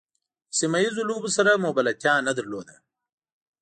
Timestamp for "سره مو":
1.37-1.69